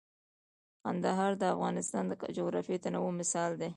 کندهار 0.85 1.31
د 1.37 1.43
افغانستان 1.55 2.03
د 2.07 2.13
جغرافیوي 2.37 2.79
تنوع 2.83 3.11
مثال 3.21 3.51
دی. 3.61 3.69